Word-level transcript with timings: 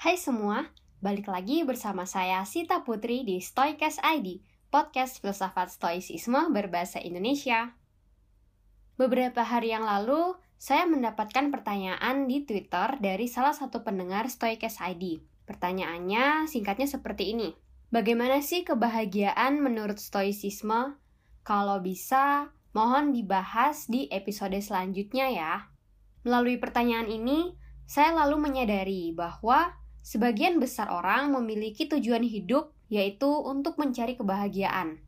Hai 0.00 0.16
semua, 0.16 0.64
balik 1.04 1.28
lagi 1.28 1.60
bersama 1.60 2.08
saya 2.08 2.40
Sita 2.48 2.80
Putri 2.88 3.20
di 3.20 3.36
Stoicast 3.36 4.00
ID, 4.00 4.40
podcast 4.72 5.20
filsafat 5.20 5.68
stoicisme 5.68 6.48
berbahasa 6.56 7.04
Indonesia. 7.04 7.76
Beberapa 8.96 9.44
hari 9.44 9.76
yang 9.76 9.84
lalu, 9.84 10.40
saya 10.56 10.88
mendapatkan 10.88 11.52
pertanyaan 11.52 12.24
di 12.24 12.48
Twitter 12.48 12.96
dari 12.96 13.28
salah 13.28 13.52
satu 13.52 13.84
pendengar 13.84 14.32
Stoicast 14.32 14.80
ID. 14.80 15.20
Pertanyaannya 15.44 16.48
singkatnya 16.48 16.88
seperti 16.88 17.36
ini. 17.36 17.52
Bagaimana 17.92 18.40
sih 18.40 18.64
kebahagiaan 18.64 19.60
menurut 19.60 20.00
stoicisme? 20.00 20.96
Kalau 21.44 21.76
bisa, 21.84 22.48
mohon 22.72 23.12
dibahas 23.12 23.84
di 23.84 24.08
episode 24.08 24.56
selanjutnya 24.64 25.28
ya. 25.28 25.68
Melalui 26.24 26.56
pertanyaan 26.56 27.12
ini, 27.12 27.52
saya 27.84 28.16
lalu 28.16 28.48
menyadari 28.48 29.12
bahwa 29.12 29.76
Sebagian 30.00 30.56
besar 30.56 30.88
orang 30.88 31.32
memiliki 31.36 31.84
tujuan 31.84 32.24
hidup, 32.24 32.72
yaitu 32.88 33.28
untuk 33.28 33.76
mencari 33.76 34.16
kebahagiaan. 34.16 34.98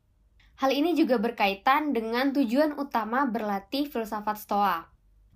Hal 0.61 0.71
ini 0.71 0.95
juga 0.95 1.19
berkaitan 1.19 1.91
dengan 1.91 2.31
tujuan 2.31 2.79
utama 2.79 3.27
berlatih 3.27 3.89
filsafat 3.89 4.39
Stoa. 4.39 4.79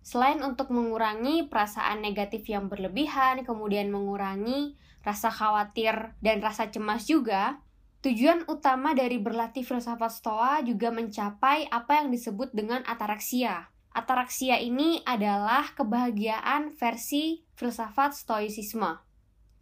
Selain 0.06 0.38
untuk 0.46 0.70
mengurangi 0.70 1.50
perasaan 1.50 1.98
negatif 1.98 2.46
yang 2.46 2.70
berlebihan, 2.70 3.42
kemudian 3.42 3.90
mengurangi 3.90 4.78
rasa 5.02 5.34
khawatir 5.34 6.14
dan 6.22 6.38
rasa 6.38 6.70
cemas 6.70 7.10
juga, 7.10 7.58
tujuan 8.06 8.46
utama 8.46 8.94
dari 8.94 9.18
berlatih 9.18 9.66
filsafat 9.66 10.14
Stoa 10.14 10.62
juga 10.62 10.94
mencapai 10.94 11.66
apa 11.66 12.02
yang 12.04 12.14
disebut 12.14 12.54
dengan 12.54 12.86
ataraksia. 12.86 13.66
Ataraksia 13.90 14.60
ini 14.62 15.02
adalah 15.02 15.74
kebahagiaan 15.74 16.76
versi 16.76 17.42
filsafat 17.58 18.14
Stoicisme. 18.14 19.05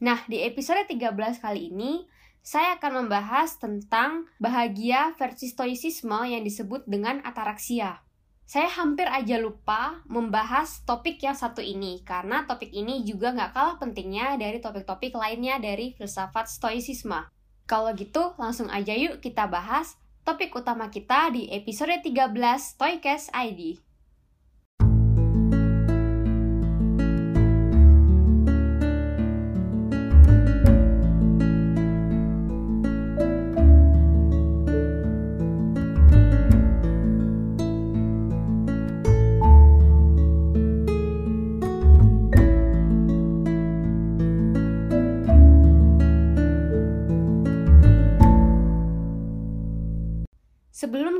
Nah, 0.02 0.26
di 0.26 0.42
episode 0.42 0.82
13 0.90 1.38
kali 1.38 1.70
ini, 1.70 2.08
saya 2.44 2.76
akan 2.76 3.06
membahas 3.06 3.56
tentang 3.56 4.28
bahagia 4.36 5.14
versi 5.16 5.48
stoicisme 5.48 6.18
yang 6.26 6.42
disebut 6.44 6.84
dengan 6.84 7.22
ataraksia. 7.24 8.04
Saya 8.44 8.68
hampir 8.68 9.08
aja 9.08 9.40
lupa 9.40 10.04
membahas 10.04 10.84
topik 10.84 11.16
yang 11.24 11.32
satu 11.32 11.64
ini, 11.64 12.04
karena 12.04 12.44
topik 12.44 12.68
ini 12.68 13.00
juga 13.08 13.32
nggak 13.32 13.56
kalah 13.56 13.76
pentingnya 13.80 14.36
dari 14.36 14.60
topik-topik 14.60 15.16
lainnya 15.16 15.56
dari 15.56 15.96
filsafat 15.96 16.52
stoicisme. 16.52 17.24
Kalau 17.64 17.96
gitu, 17.96 18.36
langsung 18.36 18.68
aja 18.68 18.92
yuk 18.92 19.24
kita 19.24 19.48
bahas 19.48 19.96
topik 20.28 20.52
utama 20.52 20.92
kita 20.92 21.32
di 21.32 21.48
episode 21.48 21.96
13 22.04 22.36
Stoicast 22.60 23.32
ID. 23.32 23.80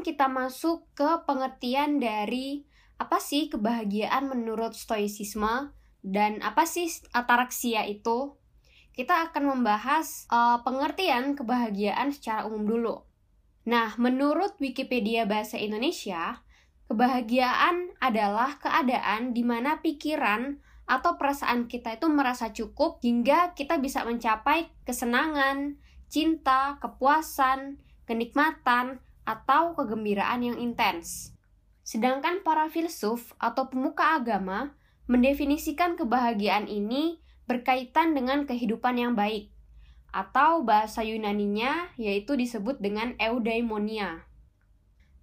Kita 0.04 0.28
masuk 0.28 0.84
ke 0.92 1.24
pengertian 1.24 1.96
dari 1.96 2.68
apa 3.00 3.18
sih 3.18 3.48
kebahagiaan 3.48 4.28
menurut 4.28 4.76
stoicisme 4.76 5.72
dan 6.04 6.44
apa 6.44 6.68
sih 6.68 6.86
ataraksia 7.16 7.88
itu, 7.88 8.36
kita 8.92 9.32
akan 9.32 9.56
membahas 9.56 10.28
uh, 10.28 10.60
pengertian 10.60 11.32
kebahagiaan 11.32 12.12
secara 12.12 12.44
umum 12.44 12.68
dulu. 12.68 12.96
Nah, 13.64 13.96
menurut 13.96 14.60
Wikipedia 14.60 15.24
Bahasa 15.24 15.56
Indonesia, 15.56 16.44
kebahagiaan 16.92 17.96
adalah 17.98 18.60
keadaan 18.60 19.32
di 19.32 19.40
mana 19.40 19.80
pikiran 19.80 20.60
atau 20.84 21.16
perasaan 21.16 21.64
kita 21.64 21.96
itu 21.96 22.06
merasa 22.12 22.52
cukup 22.52 23.00
hingga 23.00 23.56
kita 23.56 23.80
bisa 23.80 24.04
mencapai 24.04 24.68
kesenangan, 24.84 25.80
cinta, 26.12 26.76
kepuasan, 26.84 27.80
kenikmatan, 28.04 29.00
atau 29.24 29.76
kegembiraan 29.76 30.40
yang 30.44 30.56
intens. 30.60 31.34
Sedangkan 31.84 32.40
para 32.40 32.68
filsuf 32.72 33.36
atau 33.36 33.68
pemuka 33.68 34.16
agama 34.16 34.72
mendefinisikan 35.04 36.00
kebahagiaan 36.00 36.64
ini 36.64 37.20
berkaitan 37.44 38.16
dengan 38.16 38.48
kehidupan 38.48 38.96
yang 38.96 39.12
baik, 39.12 39.52
atau 40.08 40.64
bahasa 40.64 41.04
Yunaninya 41.04 41.92
yaitu 42.00 42.40
disebut 42.40 42.80
dengan 42.80 43.12
eudaimonia. 43.20 44.24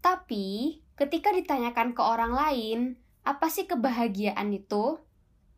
Tapi, 0.01 0.81
ketika 0.97 1.33
ditanyakan 1.33 1.97
ke 1.97 2.01
orang 2.01 2.33
lain, 2.33 2.79
apa 3.25 3.49
sih 3.49 3.65
kebahagiaan 3.65 4.53
itu? 4.53 5.01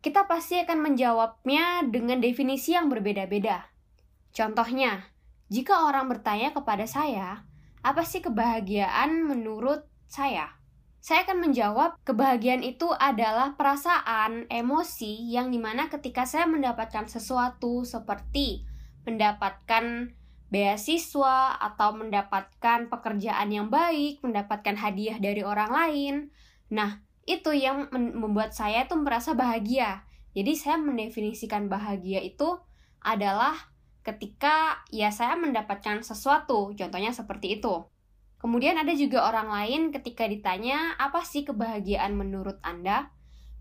Kita 0.03 0.27
pasti 0.27 0.59
akan 0.59 0.83
menjawabnya 0.83 1.87
dengan 1.87 2.19
definisi 2.19 2.75
yang 2.75 2.91
berbeda-beda. 2.91 3.71
Contohnya, 4.35 5.07
jika 5.47 5.87
orang 5.87 6.11
bertanya 6.11 6.51
kepada 6.51 6.83
saya, 6.83 7.47
apa 7.83 8.07
sih 8.07 8.23
kebahagiaan 8.23 9.27
menurut 9.27 9.83
saya? 10.07 10.55
Saya 11.03 11.27
akan 11.27 11.51
menjawab, 11.51 11.99
kebahagiaan 12.07 12.63
itu 12.63 12.87
adalah 12.95 13.59
perasaan, 13.59 14.47
emosi 14.47 15.27
yang 15.27 15.51
di 15.51 15.59
mana 15.59 15.91
ketika 15.91 16.23
saya 16.23 16.47
mendapatkan 16.47 17.11
sesuatu 17.11 17.83
seperti 17.83 18.63
mendapatkan 19.03 20.15
beasiswa 20.47 21.59
atau 21.59 21.97
mendapatkan 21.97 22.87
pekerjaan 22.87 23.49
yang 23.51 23.67
baik, 23.67 24.23
mendapatkan 24.23 24.79
hadiah 24.79 25.19
dari 25.19 25.43
orang 25.43 25.71
lain. 25.73 26.15
Nah, 26.71 27.03
itu 27.27 27.51
yang 27.51 27.89
membuat 27.91 28.55
saya 28.55 28.85
tuh 28.87 29.01
merasa 29.01 29.35
bahagia. 29.35 30.07
Jadi 30.31 30.53
saya 30.55 30.79
mendefinisikan 30.79 31.67
bahagia 31.67 32.21
itu 32.21 32.63
adalah 33.03 33.72
ketika 34.03 34.83
ya 34.91 35.09
saya 35.09 35.39
mendapatkan 35.39 36.03
sesuatu, 36.03 36.75
contohnya 36.75 37.15
seperti 37.15 37.59
itu. 37.59 37.87
Kemudian 38.43 38.75
ada 38.75 38.91
juga 38.91 39.23
orang 39.23 39.47
lain 39.47 39.81
ketika 39.95 40.27
ditanya, 40.27 40.99
apa 40.99 41.23
sih 41.23 41.47
kebahagiaan 41.47 42.11
menurut 42.11 42.59
Anda? 42.59 43.07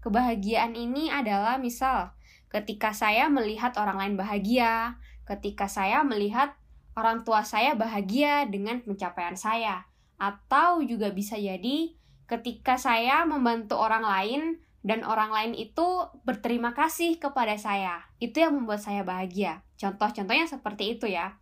Kebahagiaan 0.02 0.74
ini 0.74 1.06
adalah 1.06 1.62
misal, 1.62 2.10
ketika 2.50 2.90
saya 2.90 3.30
melihat 3.30 3.78
orang 3.78 4.02
lain 4.02 4.14
bahagia, 4.18 4.98
ketika 5.22 5.70
saya 5.70 6.02
melihat 6.02 6.58
orang 6.98 7.22
tua 7.22 7.46
saya 7.46 7.78
bahagia 7.78 8.50
dengan 8.50 8.82
pencapaian 8.82 9.38
saya, 9.38 9.86
atau 10.18 10.82
juga 10.82 11.14
bisa 11.14 11.38
jadi 11.38 11.94
ketika 12.26 12.74
saya 12.74 13.22
membantu 13.22 13.78
orang 13.78 14.02
lain 14.02 14.42
dan 14.82 15.06
orang 15.06 15.30
lain 15.30 15.52
itu 15.54 16.10
berterima 16.26 16.74
kasih 16.74 17.22
kepada 17.22 17.54
saya. 17.54 18.02
Itu 18.18 18.42
yang 18.42 18.58
membuat 18.58 18.82
saya 18.82 19.06
bahagia. 19.06 19.62
Contoh-contohnya 19.78 20.50
seperti 20.50 20.98
itu 20.98 21.06
ya. 21.06 21.38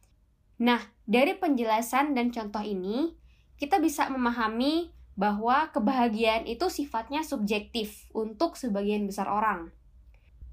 Nah, 0.60 0.80
dari 1.08 1.32
penjelasan 1.40 2.12
dan 2.12 2.28
contoh 2.28 2.60
ini, 2.60 3.16
kita 3.56 3.80
bisa 3.80 4.12
memahami 4.12 4.92
bahwa 5.16 5.72
kebahagiaan 5.72 6.44
itu 6.44 6.68
sifatnya 6.68 7.24
subjektif 7.24 8.08
untuk 8.12 8.60
sebagian 8.60 9.08
besar 9.08 9.28
orang. 9.28 9.72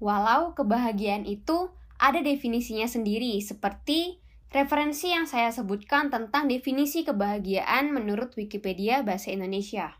Walau 0.00 0.56
kebahagiaan 0.56 1.28
itu 1.28 1.72
ada 2.00 2.24
definisinya 2.24 2.88
sendiri, 2.88 3.36
seperti 3.44 4.20
referensi 4.48 5.12
yang 5.12 5.28
saya 5.28 5.52
sebutkan 5.52 6.08
tentang 6.08 6.48
definisi 6.48 7.04
kebahagiaan 7.04 7.92
menurut 7.92 8.32
Wikipedia 8.32 9.04
Bahasa 9.04 9.28
Indonesia. 9.32 9.96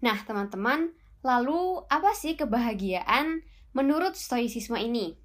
Nah, 0.00 0.16
teman-teman, 0.24 0.94
Lalu, 1.26 1.82
apa 1.90 2.14
sih 2.14 2.38
kebahagiaan 2.38 3.42
menurut 3.74 4.14
stoicisme 4.14 4.78
ini? 4.78 5.18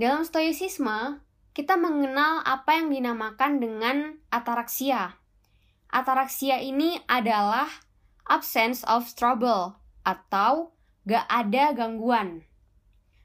Dalam 0.00 0.24
stoicisme, 0.24 1.20
kita 1.52 1.76
mengenal 1.76 2.40
apa 2.46 2.80
yang 2.80 2.88
dinamakan 2.88 3.60
dengan 3.60 3.96
ataraksia. 4.32 5.20
Ataraksia 5.90 6.62
ini 6.62 6.96
adalah 7.10 7.68
absence 8.24 8.86
of 8.86 9.10
trouble 9.12 9.76
atau 10.06 10.72
gak 11.04 11.26
ada 11.28 11.74
gangguan. 11.74 12.46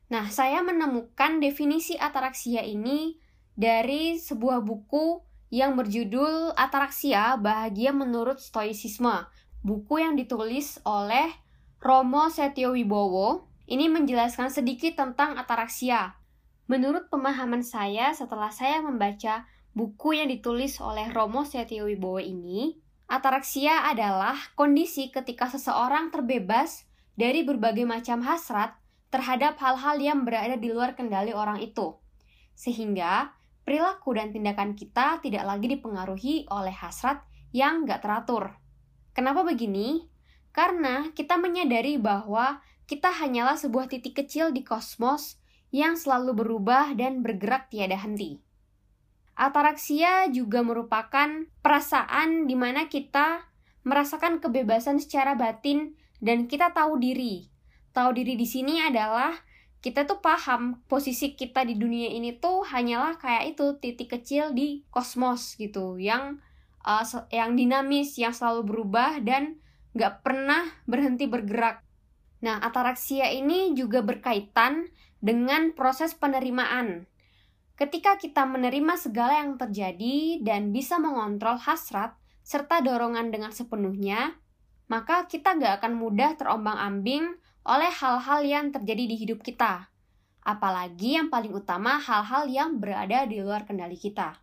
Nah, 0.10 0.28
saya 0.30 0.62
menemukan 0.66 1.40
definisi 1.40 1.96
ataraksia 1.96 2.66
ini 2.66 3.18
dari 3.56 4.20
sebuah 4.20 4.62
buku 4.62 5.24
yang 5.54 5.80
berjudul 5.80 6.58
Ataraksia 6.58 7.40
Bahagia 7.40 7.96
Menurut 7.96 8.44
Stoicisme, 8.44 9.26
buku 9.64 10.04
yang 10.04 10.20
ditulis 10.20 10.78
oleh 10.84 11.32
Romo 11.84 12.32
Setio 12.32 12.74
Wibowo 12.74 13.46
ini 13.66 13.90
menjelaskan 13.90 14.54
sedikit 14.54 14.96
tentang 14.96 15.36
ataraksia. 15.36 16.16
Menurut 16.66 17.10
pemahaman 17.14 17.62
saya 17.62 18.14
setelah 18.14 18.50
saya 18.50 18.82
membaca 18.82 19.46
buku 19.76 20.18
yang 20.18 20.32
ditulis 20.32 20.80
oleh 20.82 21.12
Romo 21.12 21.44
Setio 21.44 21.86
Wibowo 21.86 22.24
ini, 22.24 22.74
ataraksia 23.06 23.86
adalah 23.86 24.34
kondisi 24.58 25.12
ketika 25.14 25.52
seseorang 25.52 26.10
terbebas 26.10 26.88
dari 27.14 27.46
berbagai 27.46 27.84
macam 27.84 28.24
hasrat 28.26 28.74
terhadap 29.14 29.60
hal-hal 29.62 29.96
yang 30.02 30.24
berada 30.24 30.58
di 30.58 30.72
luar 30.72 30.98
kendali 30.98 31.32
orang 31.32 31.62
itu. 31.62 31.96
Sehingga 32.56 33.36
perilaku 33.64 34.16
dan 34.16 34.32
tindakan 34.32 34.74
kita 34.74 35.20
tidak 35.20 35.44
lagi 35.44 35.68
dipengaruhi 35.72 36.48
oleh 36.50 36.74
hasrat 36.74 37.24
yang 37.56 37.84
gak 37.88 38.04
teratur. 38.04 38.58
Kenapa 39.16 39.48
begini? 39.48 40.15
Karena 40.56 41.12
kita 41.12 41.36
menyadari 41.36 42.00
bahwa 42.00 42.64
kita 42.88 43.12
hanyalah 43.12 43.60
sebuah 43.60 43.92
titik 43.92 44.24
kecil 44.24 44.56
di 44.56 44.64
kosmos 44.64 45.36
yang 45.76 46.00
selalu 46.00 46.32
berubah 46.48 46.96
dan 46.96 47.20
bergerak 47.20 47.68
tiada 47.68 48.00
henti. 48.00 48.40
Ataraksia 49.36 50.32
juga 50.32 50.64
merupakan 50.64 51.44
perasaan 51.60 52.48
di 52.48 52.56
mana 52.56 52.88
kita 52.88 53.44
merasakan 53.84 54.40
kebebasan 54.40 55.04
secara 55.04 55.36
batin 55.36 56.00
dan 56.24 56.48
kita 56.48 56.72
tahu 56.72 57.04
diri. 57.04 57.52
Tahu 57.92 58.16
diri 58.16 58.40
di 58.40 58.48
sini 58.48 58.80
adalah 58.80 59.36
kita 59.84 60.08
tuh 60.08 60.24
paham 60.24 60.80
posisi 60.88 61.36
kita 61.36 61.68
di 61.68 61.76
dunia 61.76 62.16
ini 62.16 62.32
tuh 62.40 62.64
hanyalah 62.64 63.20
kayak 63.20 63.54
itu 63.54 63.76
titik 63.84 64.18
kecil 64.18 64.56
di 64.56 64.88
kosmos 64.88 65.60
gitu 65.60 66.00
yang 66.00 66.40
uh, 66.82 67.06
yang 67.30 67.54
dinamis 67.54 68.16
yang 68.16 68.34
selalu 68.34 68.66
berubah 68.72 69.20
dan 69.22 69.60
nggak 69.96 70.22
pernah 70.22 70.68
berhenti 70.84 71.26
bergerak. 71.26 71.80
Nah, 72.44 72.60
ataraksia 72.60 73.32
ini 73.32 73.72
juga 73.74 74.04
berkaitan 74.04 74.92
dengan 75.24 75.72
proses 75.72 76.14
penerimaan. 76.14 77.08
Ketika 77.80 78.20
kita 78.20 78.44
menerima 78.44 79.00
segala 79.00 79.40
yang 79.40 79.56
terjadi 79.56 80.44
dan 80.44 80.76
bisa 80.76 81.00
mengontrol 81.00 81.60
hasrat 81.60 82.16
serta 82.46 82.84
dorongan 82.84 83.34
dengan 83.34 83.52
sepenuhnya, 83.56 84.38
maka 84.86 85.26
kita 85.26 85.58
gak 85.58 85.82
akan 85.82 85.98
mudah 85.98 86.38
terombang-ambing 86.38 87.36
oleh 87.66 87.92
hal-hal 87.92 88.46
yang 88.46 88.66
terjadi 88.70 89.04
di 89.10 89.16
hidup 89.18 89.42
kita. 89.42 89.90
Apalagi 90.46 91.18
yang 91.18 91.34
paling 91.34 91.50
utama 91.50 91.98
hal-hal 91.98 92.46
yang 92.46 92.78
berada 92.78 93.26
di 93.26 93.42
luar 93.42 93.66
kendali 93.66 93.98
kita. 93.98 94.38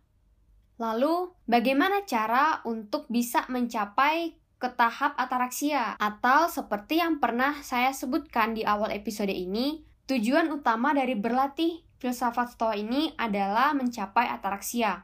Lalu, 0.75 1.31
bagaimana 1.47 2.03
cara 2.03 2.59
untuk 2.67 3.07
bisa 3.07 3.47
mencapai 3.47 4.42
ke 4.63 4.71
tahap 4.79 5.19
ataraksia? 5.19 5.99
Atau 5.99 6.47
seperti 6.47 7.03
yang 7.03 7.19
pernah 7.19 7.59
saya 7.59 7.91
sebutkan 7.91 8.55
di 8.55 8.63
awal 8.63 8.95
episode 8.95 9.35
ini, 9.35 9.83
tujuan 10.07 10.47
utama 10.55 10.95
dari 10.95 11.19
berlatih 11.19 11.83
filsafat 11.99 12.55
stoa 12.55 12.79
ini 12.79 13.11
adalah 13.19 13.75
mencapai 13.75 14.31
ataraksia. 14.31 15.03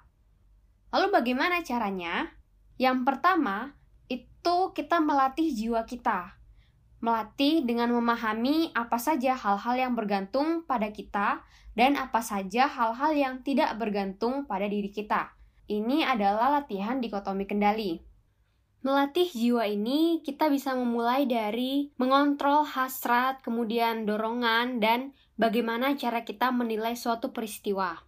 Lalu 0.95 1.11
bagaimana 1.11 1.59
caranya? 1.59 2.31
Yang 2.79 3.03
pertama, 3.03 3.75
itu 4.07 4.71
kita 4.71 5.03
melatih 5.03 5.51
jiwa 5.51 5.83
kita. 5.83 6.39
Melatih 7.03 7.67
dengan 7.67 7.91
memahami 7.91 8.71
apa 8.71 8.95
saja 8.95 9.35
hal-hal 9.35 9.75
yang 9.75 9.91
bergantung 9.91 10.63
pada 10.63 10.87
kita 10.95 11.43
dan 11.75 11.99
apa 11.99 12.23
saja 12.23 12.71
hal-hal 12.71 13.11
yang 13.11 13.43
tidak 13.43 13.75
bergantung 13.75 14.47
pada 14.47 14.71
diri 14.71 14.87
kita. 14.87 15.35
Ini 15.67 16.07
adalah 16.07 16.63
latihan 16.63 17.03
dikotomi 17.03 17.43
kendali. 17.43 18.08
Melatih 18.79 19.27
jiwa 19.27 19.67
ini, 19.67 20.23
kita 20.23 20.47
bisa 20.47 20.71
memulai 20.71 21.27
dari 21.27 21.91
mengontrol 21.99 22.63
hasrat, 22.63 23.43
kemudian 23.43 24.07
dorongan, 24.07 24.79
dan 24.79 25.11
bagaimana 25.35 25.99
cara 25.99 26.23
kita 26.23 26.47
menilai 26.55 26.95
suatu 26.95 27.35
peristiwa. 27.35 27.99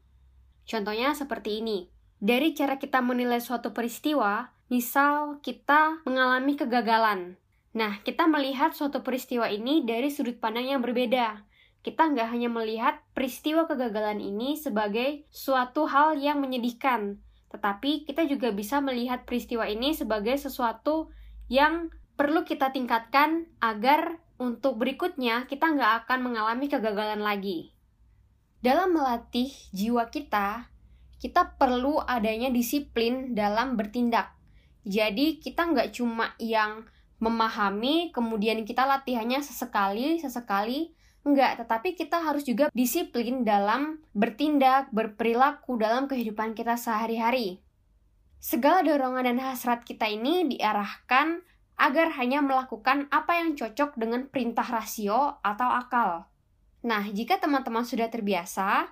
Contohnya 0.63 1.11
seperti 1.11 1.59
ini. 1.59 1.91
Dari 2.23 2.55
cara 2.55 2.79
kita 2.79 3.03
menilai 3.03 3.43
suatu 3.43 3.75
peristiwa, 3.75 4.47
misal 4.71 5.43
kita 5.43 5.99
mengalami 6.07 6.55
kegagalan. 6.55 7.35
Nah, 7.75 7.99
kita 8.07 8.31
melihat 8.31 8.71
suatu 8.71 9.03
peristiwa 9.03 9.51
ini 9.51 9.83
dari 9.83 10.07
sudut 10.07 10.39
pandang 10.39 10.71
yang 10.71 10.79
berbeda. 10.79 11.43
Kita 11.83 12.07
nggak 12.15 12.31
hanya 12.31 12.47
melihat 12.47 13.03
peristiwa 13.11 13.67
kegagalan 13.67 14.23
ini 14.23 14.55
sebagai 14.55 15.27
suatu 15.33 15.89
hal 15.89 16.15
yang 16.15 16.39
menyedihkan, 16.39 17.19
tetapi 17.51 18.07
kita 18.07 18.23
juga 18.25 18.49
bisa 18.55 18.79
melihat 18.79 19.27
peristiwa 19.27 19.67
ini 19.67 19.91
sebagai 19.91 20.39
sesuatu 20.39 21.11
yang 21.51 21.91
perlu 22.15 22.47
kita 22.47 22.71
tingkatkan 22.71 23.51
agar 23.59 24.23
untuk 24.39 24.79
berikutnya 24.79 25.45
kita 25.45 25.69
nggak 25.69 26.07
akan 26.07 26.19
mengalami 26.31 26.71
kegagalan 26.71 27.21
lagi. 27.21 27.75
Dalam 28.63 28.95
melatih 28.95 29.51
jiwa 29.75 30.07
kita, 30.07 30.71
kita 31.21 31.59
perlu 31.59 32.01
adanya 32.01 32.49
disiplin 32.49 33.37
dalam 33.37 33.77
bertindak. 33.77 34.33
Jadi 34.81 35.37
kita 35.37 35.69
nggak 35.69 35.93
cuma 35.93 36.33
yang 36.41 36.89
memahami, 37.21 38.09
kemudian 38.09 38.65
kita 38.65 38.89
latihannya 38.89 39.45
sesekali, 39.45 40.17
sesekali, 40.17 40.97
enggak, 41.21 41.61
tetapi 41.61 41.93
kita 41.93 42.21
harus 42.21 42.45
juga 42.45 42.69
disiplin 42.73 43.45
dalam 43.45 44.01
bertindak, 44.13 44.89
berperilaku 44.89 45.77
dalam 45.77 46.09
kehidupan 46.09 46.57
kita 46.57 46.77
sehari-hari. 46.77 47.61
Segala 48.41 48.81
dorongan 48.81 49.29
dan 49.29 49.37
hasrat 49.37 49.85
kita 49.85 50.09
ini 50.09 50.49
diarahkan 50.49 51.45
agar 51.77 52.13
hanya 52.17 52.41
melakukan 52.41 53.05
apa 53.13 53.41
yang 53.41 53.53
cocok 53.53 53.97
dengan 53.97 54.29
perintah 54.29 54.65
rasio 54.65 55.37
atau 55.41 55.69
akal. 55.69 56.29
Nah, 56.81 57.05
jika 57.09 57.37
teman-teman 57.37 57.85
sudah 57.85 58.09
terbiasa, 58.09 58.89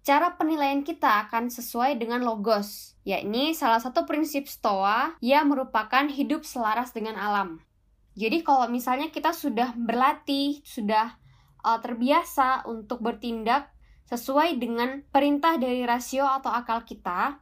cara 0.00 0.28
penilaian 0.36 0.84
kita 0.84 1.28
akan 1.28 1.48
sesuai 1.48 1.96
dengan 1.96 2.24
logos, 2.24 2.96
yakni 3.04 3.52
salah 3.56 3.80
satu 3.80 4.04
prinsip 4.04 4.48
stoa 4.48 5.16
yang 5.24 5.48
merupakan 5.48 6.04
hidup 6.08 6.44
selaras 6.44 6.92
dengan 6.92 7.16
alam. 7.16 7.60
Jadi 8.16 8.44
kalau 8.44 8.68
misalnya 8.68 9.08
kita 9.08 9.32
sudah 9.32 9.72
berlatih, 9.76 10.60
sudah 10.60 11.16
uh, 11.64 11.78
terbiasa 11.80 12.68
untuk 12.68 13.00
bertindak 13.00 13.72
sesuai 14.10 14.58
dengan 14.58 15.06
perintah 15.14 15.54
dari 15.56 15.86
rasio 15.86 16.26
atau 16.26 16.50
akal 16.50 16.82
kita, 16.82 17.38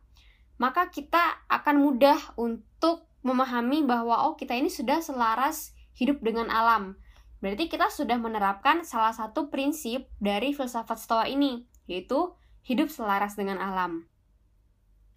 maka 0.60 0.92
kita 0.92 1.48
akan 1.48 1.80
mudah 1.80 2.18
untuk 2.36 3.08
memahami 3.24 3.82
bahwa 3.88 4.28
oh 4.28 4.34
kita 4.36 4.54
ini 4.54 4.68
sudah 4.68 5.00
selaras 5.00 5.72
hidup 5.96 6.22
dengan 6.22 6.52
alam. 6.52 6.94
Berarti 7.38 7.70
kita 7.70 7.90
sudah 7.90 8.18
menerapkan 8.18 8.82
salah 8.82 9.14
satu 9.14 9.48
prinsip 9.50 10.10
dari 10.18 10.54
filsafat 10.54 10.98
Stoa 10.98 11.24
ini, 11.30 11.66
yaitu 11.86 12.34
hidup 12.66 12.90
selaras 12.90 13.38
dengan 13.38 13.62
alam. 13.62 14.06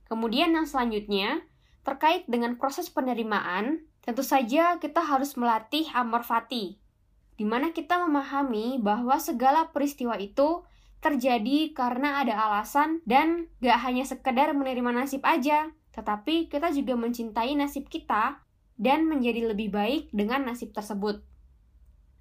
Kemudian 0.10 0.54
yang 0.54 0.68
selanjutnya, 0.68 1.42
terkait 1.82 2.30
dengan 2.30 2.60
proses 2.60 2.92
penerimaan, 2.94 3.86
tentu 4.06 4.22
saja 4.22 4.78
kita 4.78 5.02
harus 5.02 5.34
melatih 5.38 5.90
amor 5.94 6.22
fati, 6.22 6.81
di 7.42 7.50
mana 7.50 7.74
kita 7.74 7.98
memahami 8.06 8.78
bahwa 8.78 9.18
segala 9.18 9.74
peristiwa 9.74 10.14
itu 10.22 10.62
terjadi 11.02 11.74
karena 11.74 12.22
ada 12.22 12.38
alasan 12.38 13.02
dan 13.10 13.50
gak 13.66 13.82
hanya 13.82 14.06
sekedar 14.06 14.54
menerima 14.54 14.94
nasib 14.94 15.26
aja, 15.26 15.74
tetapi 15.98 16.54
kita 16.54 16.70
juga 16.70 16.94
mencintai 16.94 17.58
nasib 17.58 17.90
kita 17.90 18.46
dan 18.78 19.10
menjadi 19.10 19.50
lebih 19.50 19.74
baik 19.74 20.14
dengan 20.14 20.46
nasib 20.46 20.70
tersebut. 20.70 21.26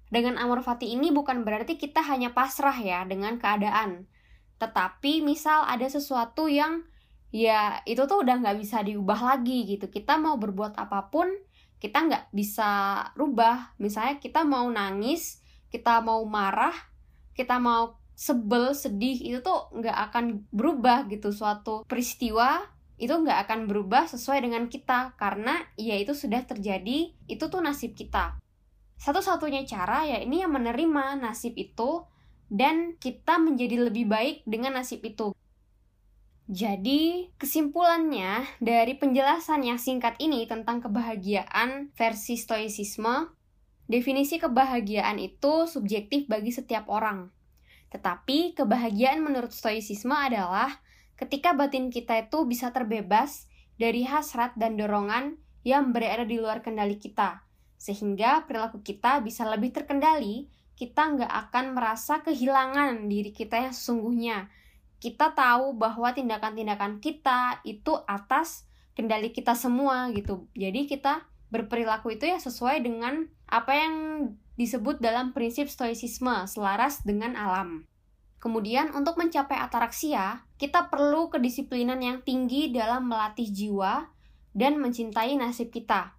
Dengan 0.09 0.41
amor 0.41 0.65
fati 0.65 0.89
ini 0.89 1.13
bukan 1.13 1.45
berarti 1.45 1.77
kita 1.77 2.01
hanya 2.01 2.33
pasrah 2.33 2.81
ya 2.81 3.05
dengan 3.05 3.37
keadaan. 3.37 4.09
Tetapi 4.57 5.21
misal 5.21 5.69
ada 5.69 5.85
sesuatu 5.85 6.49
yang 6.49 6.81
ya 7.29 7.77
itu 7.85 8.09
tuh 8.09 8.25
udah 8.25 8.41
nggak 8.41 8.57
bisa 8.57 8.81
diubah 8.81 9.37
lagi 9.37 9.69
gitu. 9.69 9.85
Kita 9.85 10.17
mau 10.17 10.41
berbuat 10.41 10.81
apa 10.81 11.13
pun, 11.13 11.29
kita 11.81 11.97
nggak 12.05 12.25
bisa 12.29 12.69
rubah. 13.17 13.73
Misalnya 13.81 14.21
kita 14.21 14.45
mau 14.45 14.69
nangis, 14.69 15.41
kita 15.73 15.99
mau 16.05 16.21
marah, 16.29 16.77
kita 17.33 17.57
mau 17.57 17.97
sebel, 18.13 18.77
sedih, 18.77 19.17
itu 19.17 19.41
tuh 19.41 19.73
nggak 19.73 19.97
akan 20.13 20.45
berubah 20.53 21.09
gitu. 21.09 21.33
Suatu 21.33 21.81
peristiwa 21.89 22.61
itu 23.01 23.09
nggak 23.09 23.49
akan 23.49 23.65
berubah 23.65 24.05
sesuai 24.05 24.45
dengan 24.45 24.69
kita 24.69 25.17
karena 25.17 25.57
ya 25.73 25.97
itu 25.97 26.13
sudah 26.13 26.45
terjadi 26.45 27.09
itu 27.25 27.43
tuh 27.49 27.57
nasib 27.57 27.97
kita 27.97 28.37
satu-satunya 29.01 29.65
cara 29.65 30.05
ya 30.05 30.21
ini 30.21 30.45
yang 30.45 30.53
menerima 30.53 31.17
nasib 31.17 31.57
itu 31.57 32.05
dan 32.45 32.93
kita 33.01 33.41
menjadi 33.41 33.89
lebih 33.89 34.05
baik 34.05 34.45
dengan 34.45 34.77
nasib 34.77 35.01
itu 35.01 35.33
jadi, 36.51 37.31
kesimpulannya 37.39 38.43
dari 38.59 38.99
penjelasan 38.99 39.63
yang 39.63 39.79
singkat 39.79 40.19
ini 40.19 40.43
tentang 40.51 40.83
kebahagiaan 40.83 41.95
versi 41.95 42.35
stoicisme, 42.35 43.31
definisi 43.87 44.35
kebahagiaan 44.35 45.15
itu 45.15 45.63
subjektif 45.63 46.27
bagi 46.27 46.51
setiap 46.51 46.91
orang. 46.91 47.31
Tetapi, 47.87 48.59
kebahagiaan 48.59 49.23
menurut 49.23 49.55
stoicisme 49.55 50.11
adalah 50.11 50.83
ketika 51.15 51.55
batin 51.55 51.87
kita 51.87 52.27
itu 52.27 52.43
bisa 52.43 52.75
terbebas 52.75 53.47
dari 53.79 54.03
hasrat 54.03 54.51
dan 54.59 54.75
dorongan 54.75 55.39
yang 55.63 55.95
berada 55.95 56.27
di 56.27 56.35
luar 56.35 56.59
kendali 56.59 56.99
kita, 56.99 57.47
sehingga 57.79 58.43
perilaku 58.43 58.83
kita 58.83 59.23
bisa 59.23 59.47
lebih 59.47 59.71
terkendali, 59.71 60.51
kita 60.75 61.15
nggak 61.15 61.31
akan 61.47 61.79
merasa 61.79 62.19
kehilangan 62.19 63.07
diri 63.07 63.31
kita 63.31 63.55
yang 63.55 63.71
sesungguhnya. 63.71 64.51
Kita 65.01 65.33
tahu 65.33 65.73
bahwa 65.73 66.13
tindakan-tindakan 66.13 67.01
kita 67.01 67.65
itu 67.65 67.97
atas 68.05 68.69
kendali 68.93 69.33
kita 69.33 69.57
semua 69.57 70.13
gitu. 70.13 70.45
Jadi 70.53 70.85
kita 70.85 71.25
berperilaku 71.49 72.15
itu 72.15 72.29
ya 72.29 72.37
sesuai 72.37 72.85
dengan 72.85 73.25
apa 73.49 73.73
yang 73.73 73.95
disebut 74.55 75.01
dalam 75.01 75.33
prinsip 75.33 75.67
stoicisme, 75.67 76.45
selaras 76.45 77.01
dengan 77.01 77.33
alam. 77.33 77.89
Kemudian 78.41 78.93
untuk 78.93 79.17
mencapai 79.17 79.57
ataraksia, 79.57 80.45
kita 80.57 80.89
perlu 80.89 81.29
kedisiplinan 81.29 82.01
yang 82.01 82.21
tinggi 82.21 82.69
dalam 82.73 83.09
melatih 83.09 83.49
jiwa 83.49 84.09
dan 84.53 84.81
mencintai 84.81 85.37
nasib 85.37 85.69
kita. 85.69 86.13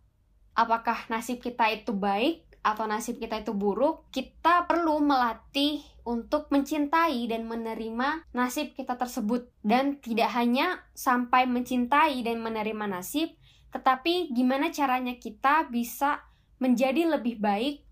Apakah 0.59 1.09
nasib 1.09 1.41
kita 1.41 1.71
itu 1.73 1.95
baik 1.97 2.52
atau 2.63 2.87
nasib 2.87 3.19
kita 3.19 3.43
itu 3.43 3.51
buruk, 3.53 4.07
kita 4.15 4.71
perlu 4.71 5.03
melatih 5.03 5.83
untuk 6.07 6.51
mencintai 6.55 7.27
dan 7.27 7.47
menerima 7.47 8.31
nasib 8.31 8.75
kita 8.79 8.95
tersebut. 8.95 9.51
Dan 9.63 9.99
tidak 9.99 10.31
hanya 10.39 10.87
sampai 10.95 11.47
mencintai 11.51 12.23
dan 12.23 12.39
menerima 12.39 12.87
nasib, 12.87 13.35
tetapi 13.75 14.31
gimana 14.31 14.71
caranya 14.71 15.19
kita 15.19 15.67
bisa 15.71 16.23
menjadi 16.63 17.19
lebih 17.19 17.43
baik 17.43 17.83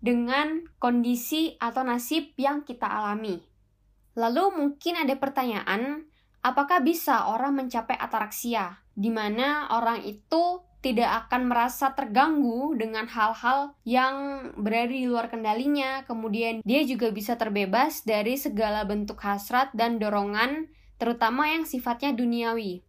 dengan 0.00 0.64
kondisi 0.80 1.56
atau 1.60 1.84
nasib 1.84 2.32
yang 2.40 2.64
kita 2.64 2.88
alami. 2.88 3.40
Lalu 4.16 4.44
mungkin 4.56 5.00
ada 5.00 5.16
pertanyaan, 5.20 6.08
apakah 6.44 6.84
bisa 6.84 7.32
orang 7.32 7.56
mencapai 7.56 7.96
ataraksia, 7.96 8.84
di 8.92 9.08
mana 9.08 9.72
orang 9.72 10.04
itu 10.04 10.60
tidak 10.84 11.26
akan 11.26 11.48
merasa 11.48 11.96
terganggu 11.96 12.76
dengan 12.76 13.08
hal-hal 13.08 13.72
yang 13.88 14.52
berada 14.60 14.92
di 14.92 15.08
luar 15.08 15.32
kendalinya. 15.32 16.04
Kemudian 16.04 16.60
dia 16.60 16.84
juga 16.84 17.08
bisa 17.08 17.40
terbebas 17.40 18.04
dari 18.04 18.36
segala 18.36 18.84
bentuk 18.84 19.16
hasrat 19.24 19.72
dan 19.72 19.96
dorongan, 19.96 20.68
terutama 21.00 21.48
yang 21.48 21.64
sifatnya 21.64 22.12
duniawi. 22.12 22.84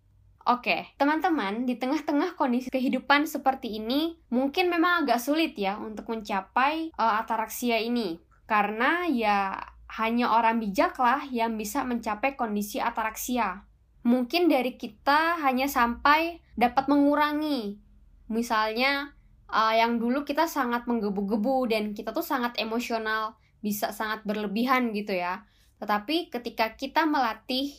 Oke, 0.46 0.92
teman-teman, 1.02 1.66
di 1.66 1.74
tengah-tengah 1.80 2.38
kondisi 2.38 2.70
kehidupan 2.70 3.26
seperti 3.26 3.82
ini, 3.82 4.20
mungkin 4.30 4.70
memang 4.70 5.08
agak 5.08 5.18
sulit 5.18 5.58
ya 5.58 5.80
untuk 5.80 6.06
mencapai 6.12 6.94
uh, 7.00 7.18
ataraksia 7.24 7.82
ini. 7.82 8.22
Karena 8.46 9.10
ya 9.10 9.58
hanya 9.96 10.36
orang 10.36 10.60
bijaklah 10.60 11.24
yang 11.32 11.56
bisa 11.56 11.88
mencapai 11.88 12.36
kondisi 12.36 12.84
ataraksia. 12.84 13.64
Mungkin 14.04 14.52
dari 14.52 14.76
kita 14.76 15.40
hanya 15.42 15.66
sampai 15.72 16.44
dapat 16.60 16.92
mengurangi. 16.92 17.80
Misalnya, 18.28 19.16
uh, 19.50 19.74
yang 19.74 19.98
dulu 19.98 20.28
kita 20.28 20.46
sangat 20.52 20.86
menggebu-gebu 20.86 21.72
dan 21.72 21.96
kita 21.96 22.12
tuh 22.12 22.26
sangat 22.26 22.60
emosional, 22.60 23.40
bisa 23.64 23.96
sangat 23.96 24.22
berlebihan 24.28 24.92
gitu 24.92 25.16
ya. 25.16 25.48
Tetapi 25.80 26.30
ketika 26.30 26.76
kita 26.76 27.08
melatih 27.08 27.74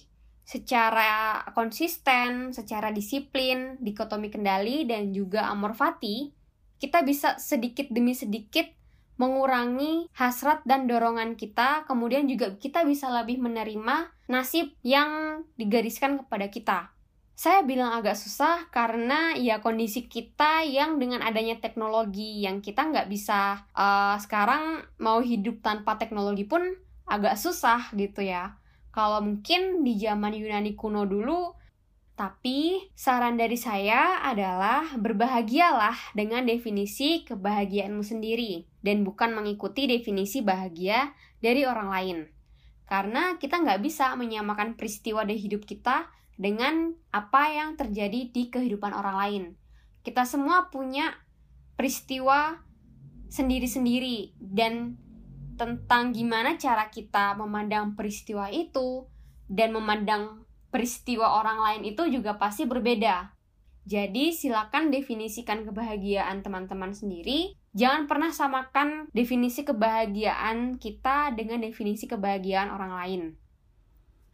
secara 0.46 1.42
konsisten, 1.52 2.54
secara 2.54 2.94
disiplin, 2.94 3.76
dikotomi 3.82 4.30
kendali, 4.30 4.86
dan 4.86 5.10
juga 5.10 5.50
amor 5.50 5.74
fati, 5.74 6.30
kita 6.78 7.02
bisa 7.02 7.36
sedikit 7.36 7.90
demi 7.90 8.14
sedikit 8.14 8.68
mengurangi 9.16 10.08
hasrat 10.12 10.64
dan 10.68 10.88
dorongan 10.88 11.36
kita, 11.36 11.84
kemudian 11.88 12.28
juga 12.28 12.54
kita 12.56 12.84
bisa 12.84 13.08
lebih 13.12 13.40
menerima 13.40 14.12
nasib 14.28 14.72
yang 14.84 15.42
digariskan 15.56 16.20
kepada 16.24 16.46
kita. 16.48 16.78
Saya 17.36 17.60
bilang 17.68 17.92
agak 17.92 18.16
susah 18.16 18.72
karena 18.72 19.36
ya 19.36 19.60
kondisi 19.60 20.08
kita 20.08 20.64
yang 20.64 20.96
dengan 20.96 21.20
adanya 21.20 21.60
teknologi 21.60 22.40
yang 22.40 22.64
kita 22.64 22.88
nggak 22.88 23.12
bisa 23.12 23.68
uh, 23.76 24.16
sekarang 24.16 24.80
mau 24.96 25.20
hidup 25.20 25.60
tanpa 25.60 26.00
teknologi 26.00 26.48
pun 26.48 26.64
agak 27.04 27.36
susah 27.36 27.92
gitu 27.92 28.24
ya 28.24 28.56
kalau 28.96 29.20
mungkin 29.20 29.84
di 29.84 30.00
zaman 30.00 30.32
Yunani 30.32 30.72
kuno 30.72 31.04
dulu, 31.04 31.52
tapi 32.16 32.80
saran 32.96 33.36
dari 33.36 33.60
saya 33.60 34.24
adalah 34.24 34.96
berbahagialah 34.96 36.16
dengan 36.16 36.48
definisi 36.48 37.28
kebahagiaanmu 37.28 38.00
sendiri 38.00 38.64
dan 38.80 39.04
bukan 39.04 39.36
mengikuti 39.36 39.84
definisi 39.84 40.40
bahagia 40.40 41.12
dari 41.44 41.68
orang 41.68 41.88
lain. 41.92 42.18
Karena 42.88 43.36
kita 43.36 43.60
nggak 43.60 43.84
bisa 43.84 44.16
menyamakan 44.16 44.80
peristiwa 44.80 45.28
di 45.28 45.36
hidup 45.36 45.68
kita 45.68 46.08
dengan 46.40 46.96
apa 47.12 47.52
yang 47.52 47.76
terjadi 47.76 48.32
di 48.32 48.48
kehidupan 48.48 48.96
orang 48.96 49.16
lain. 49.20 49.44
Kita 50.00 50.24
semua 50.24 50.72
punya 50.72 51.12
peristiwa 51.76 52.64
sendiri-sendiri 53.28 54.40
dan 54.40 54.96
tentang 55.60 56.16
gimana 56.16 56.56
cara 56.56 56.88
kita 56.88 57.36
memandang 57.36 57.92
peristiwa 57.92 58.48
itu 58.48 59.04
dan 59.52 59.76
memandang 59.76 60.46
peristiwa 60.68 61.40
orang 61.40 61.58
lain 61.62 61.82
itu 61.88 62.02
juga 62.10 62.36
pasti 62.36 62.66
berbeda. 62.66 63.36
Jadi 63.86 64.34
silakan 64.34 64.90
definisikan 64.90 65.62
kebahagiaan 65.62 66.42
teman-teman 66.42 66.90
sendiri. 66.90 67.54
Jangan 67.70 68.10
pernah 68.10 68.34
samakan 68.34 69.06
definisi 69.14 69.62
kebahagiaan 69.62 70.82
kita 70.82 71.30
dengan 71.38 71.62
definisi 71.62 72.10
kebahagiaan 72.10 72.74
orang 72.74 72.92
lain. 72.98 73.22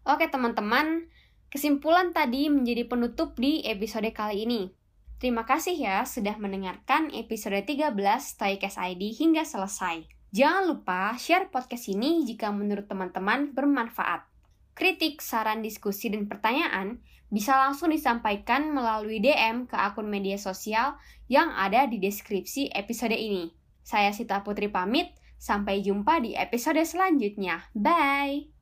Oke 0.09 0.33
teman-teman, 0.33 1.05
kesimpulan 1.53 2.17
tadi 2.17 2.49
menjadi 2.49 2.89
penutup 2.89 3.37
di 3.37 3.61
episode 3.69 4.09
kali 4.17 4.49
ini. 4.49 4.73
Terima 5.21 5.45
kasih 5.45 5.77
ya 5.77 6.03
sudah 6.09 6.35
mendengarkan 6.41 7.13
episode 7.13 7.61
13 7.61 7.93
Toycast 8.41 8.81
ID 8.81 9.15
hingga 9.21 9.45
selesai. 9.45 10.09
Jangan 10.33 10.65
lupa 10.65 11.13
share 11.21 11.53
podcast 11.53 11.93
ini 11.93 12.25
jika 12.25 12.49
menurut 12.49 12.89
teman-teman 12.89 13.53
bermanfaat. 13.53 14.32
Kritik, 14.73 15.21
saran, 15.21 15.61
diskusi, 15.61 16.09
dan 16.09 16.29
pertanyaan 16.29 17.03
bisa 17.33 17.57
langsung 17.57 17.89
disampaikan 17.89 18.73
melalui 18.77 19.21
DM 19.21 19.65
ke 19.65 19.77
akun 19.77 20.09
media 20.09 20.37
sosial 20.37 21.01
yang 21.33 21.49
ada 21.57 21.89
di 21.89 21.97
deskripsi 21.97 22.73
episode 22.77 23.17
ini. 23.17 23.53
Saya 23.81 24.13
Sita 24.13 24.45
Putri 24.45 24.69
pamit, 24.69 25.13
sampai 25.43 25.83
jumpa 25.83 26.23
di 26.23 26.39
episode 26.39 26.79
selanjutnya. 26.87 27.67
Bye! 27.75 28.62